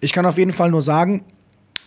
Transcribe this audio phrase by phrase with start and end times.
[0.00, 1.24] Ich kann auf jeden Fall nur sagen,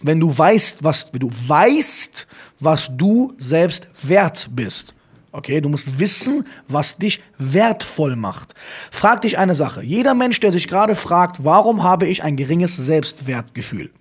[0.02, 2.28] wenn du weißt, was wenn du weißt,
[2.60, 4.94] was du selbst wert bist.
[5.32, 8.56] Okay, du musst wissen, was dich wertvoll macht.
[8.92, 9.84] Frag dich eine Sache.
[9.84, 13.92] Jeder Mensch, der sich gerade fragt, warum habe ich ein geringes Selbstwertgefühl?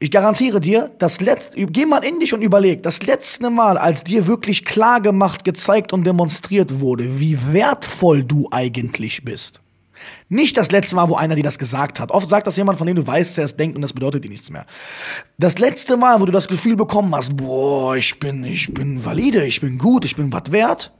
[0.00, 4.02] Ich garantiere dir, das letzte, geh mal in dich und überleg, das letzte Mal, als
[4.02, 9.60] dir wirklich klar gemacht, gezeigt und demonstriert wurde, wie wertvoll du eigentlich bist.
[10.28, 12.10] Nicht das letzte Mal, wo einer dir das gesagt hat.
[12.10, 14.30] Oft sagt das jemand, von dem du weißt, der es denkt und das bedeutet dir
[14.30, 14.66] nichts mehr.
[15.38, 19.44] Das letzte Mal, wo du das Gefühl bekommen hast, boah, ich bin, ich bin valide,
[19.44, 20.92] ich bin gut, ich bin was wert,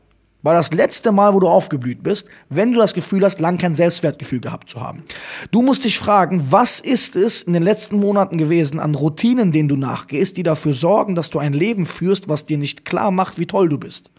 [0.43, 3.75] war das letzte Mal, wo du aufgeblüht bist, wenn du das Gefühl hast, lang kein
[3.75, 5.05] Selbstwertgefühl gehabt zu haben.
[5.51, 9.69] Du musst dich fragen, was ist es in den letzten Monaten gewesen an Routinen, denen
[9.69, 13.39] du nachgehst, die dafür sorgen, dass du ein Leben führst, was dir nicht klar macht,
[13.39, 14.11] wie toll du bist.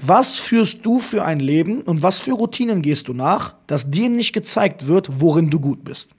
[0.00, 4.08] Was führst du für ein Leben und was für Routinen gehst du nach, dass dir
[4.08, 6.10] nicht gezeigt wird, worin du gut bist?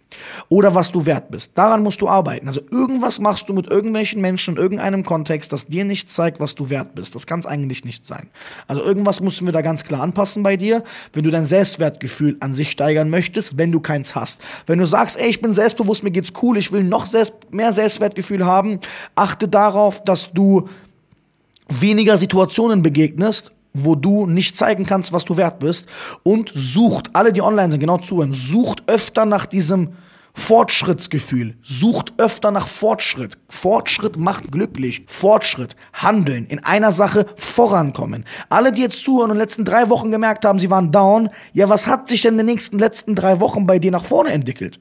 [0.49, 1.58] Oder was du wert bist.
[1.58, 2.48] Daran musst du arbeiten.
[2.48, 6.55] Also irgendwas machst du mit irgendwelchen Menschen in irgendeinem Kontext, das dir nicht zeigt, was
[6.55, 7.16] du wert bist.
[7.16, 8.30] Das kann es eigentlich nicht sein.
[8.67, 10.83] Also irgendwas müssen wir da ganz klar anpassen bei dir,
[11.14, 14.42] wenn du dein Selbstwertgefühl an sich steigern möchtest, wenn du keins hast.
[14.67, 17.73] Wenn du sagst, ey, ich bin selbstbewusst, mir geht's cool, ich will noch selbst, mehr
[17.73, 18.80] Selbstwertgefühl haben,
[19.16, 20.70] achte darauf, dass du
[21.70, 25.88] weniger Situationen begegnest, wo du nicht zeigen kannst, was du wert bist
[26.23, 29.93] und sucht, alle, die online sind, genau zuhören, sucht öfter nach diesem
[30.35, 31.55] Fortschrittsgefühl.
[31.61, 33.38] Sucht öfter nach Fortschritt.
[33.49, 35.03] Fortschritt macht glücklich.
[35.07, 38.25] Fortschritt, handeln, in einer Sache vorankommen.
[38.49, 41.30] Alle, die jetzt zuhören und in den letzten drei Wochen gemerkt haben, sie waren down,
[41.53, 44.31] ja, was hat sich denn in den nächsten letzten drei Wochen bei dir nach vorne
[44.31, 44.80] entwickelt?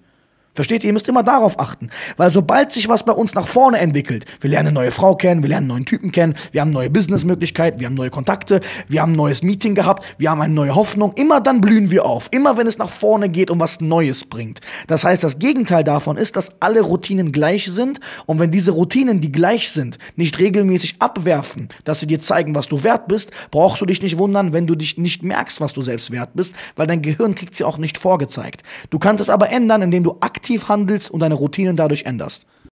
[0.55, 0.89] Versteht ihr?
[0.89, 1.89] Ihr müsst immer darauf achten.
[2.19, 5.43] Weil sobald sich was bei uns nach vorne entwickelt, wir lernen eine neue Frau kennen,
[5.43, 9.01] wir lernen einen neuen Typen kennen, wir haben neue Businessmöglichkeiten, wir haben neue Kontakte, wir
[9.01, 12.29] haben ein neues Meeting gehabt, wir haben eine neue Hoffnung, immer dann blühen wir auf.
[12.33, 14.61] Immer wenn es nach vorne geht und was Neues bringt.
[14.89, 19.23] Das heißt, das Gegenteil davon ist, dass alle Routinen gleich sind und wenn diese Routinen,
[19.23, 23.81] die gleich sind, nicht regelmäßig abwerfen, dass sie dir zeigen, was du wert bist, brauchst
[23.81, 26.87] du dich nicht wundern, wenn du dich nicht merkst, was du selbst wert bist, weil
[26.87, 28.63] dein Gehirn kriegt sie auch nicht vorgezeigt.
[28.91, 32.47] Du kannst es aber ändern, indem du aktiv aktiv handelst und deine Routinen dadurch änderst.